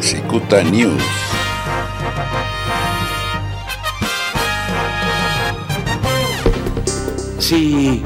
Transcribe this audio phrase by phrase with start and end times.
[0.00, 1.02] Cicuta News.
[7.38, 8.02] Si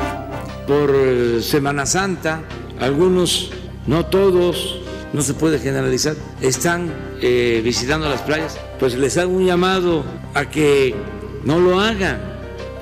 [0.66, 2.42] por eh, Semana Santa
[2.80, 3.50] algunos,
[3.86, 4.80] no todos,
[5.12, 10.04] no se puede generalizar, están eh, visitando las playas, pues les hago un llamado
[10.34, 10.94] a que
[11.44, 12.31] no lo hagan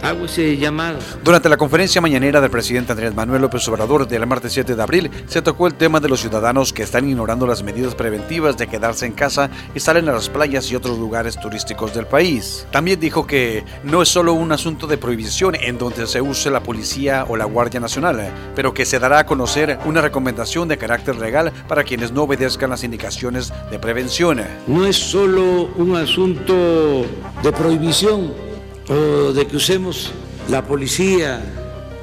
[0.02, 0.98] hago ese llamado.
[1.22, 5.10] Durante la conferencia mañanera del presidente Andrés Manuel López Obrador del martes 7 de abril,
[5.26, 9.06] se tocó el tema de los ciudadanos que están ignorando las medidas preventivas de quedarse
[9.06, 12.66] en casa y salen a las playas y otros lugares turísticos del país.
[12.70, 16.62] También dijo que no es solo un asunto de prohibición en donde se use la
[16.62, 21.16] policía o la Guardia Nacional, pero que se dará a conocer una recomendación de carácter
[21.16, 24.40] legal para quienes no obedezcan las indicaciones de prevención.
[24.66, 27.04] No es solo un asunto
[27.42, 28.49] de prohibición
[28.90, 30.10] o de que usemos
[30.48, 31.40] la policía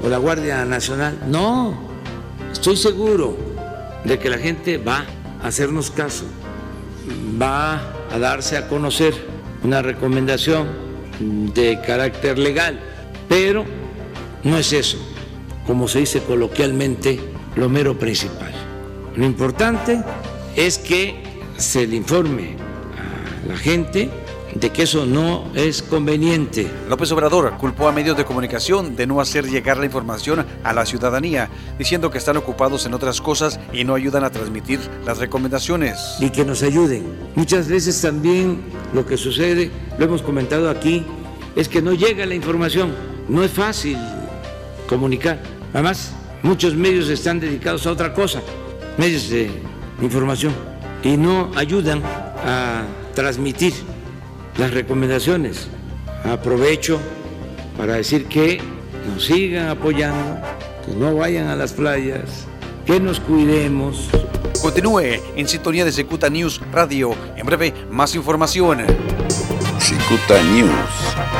[0.01, 1.19] o la Guardia Nacional.
[1.27, 1.77] No,
[2.51, 3.37] estoy seguro
[4.05, 5.05] de que la gente va
[5.43, 6.23] a hacernos caso,
[7.39, 9.13] va a darse a conocer
[9.63, 10.67] una recomendación
[11.19, 12.79] de carácter legal,
[13.27, 13.65] pero
[14.43, 14.97] no es eso,
[15.65, 17.19] como se dice coloquialmente,
[17.55, 18.53] lo mero principal.
[19.15, 20.01] Lo importante
[20.55, 21.23] es que
[21.57, 22.55] se le informe
[23.43, 24.09] a la gente
[24.59, 26.67] de que eso no es conveniente.
[26.89, 30.85] López Obrador culpó a medios de comunicación de no hacer llegar la información a la
[30.85, 35.97] ciudadanía, diciendo que están ocupados en otras cosas y no ayudan a transmitir las recomendaciones.
[36.19, 37.05] Y que nos ayuden.
[37.35, 38.61] Muchas veces también
[38.93, 41.05] lo que sucede, lo hemos comentado aquí,
[41.55, 42.93] es que no llega la información.
[43.27, 43.97] No es fácil
[44.87, 45.39] comunicar.
[45.73, 48.41] Además, muchos medios están dedicados a otra cosa,
[48.97, 49.51] medios de
[50.01, 50.53] información,
[51.03, 52.01] y no ayudan
[52.45, 53.73] a transmitir
[54.57, 55.67] las recomendaciones.
[56.23, 56.99] Aprovecho
[57.77, 58.59] para decir que
[59.07, 60.41] nos sigan apoyando,
[60.85, 62.47] que no vayan a las playas,
[62.85, 64.09] que nos cuidemos.
[64.61, 67.13] Continúe en sintonía de Secuta News Radio.
[67.35, 68.79] En breve, más información.
[69.79, 71.36] Secuta News.